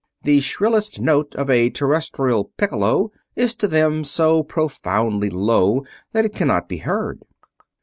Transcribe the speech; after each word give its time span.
The 0.23 0.39
shrillest 0.39 0.99
note 0.99 1.35
of 1.35 1.47
a 1.51 1.69
Terrestrial 1.69 2.45
piccolo 2.57 3.11
is 3.35 3.53
to 3.57 3.67
them 3.67 4.03
so 4.03 4.41
profoundly 4.41 5.29
low 5.29 5.85
that 6.11 6.25
it 6.25 6.33
cannot 6.33 6.67
be 6.67 6.77
heard. 6.77 7.21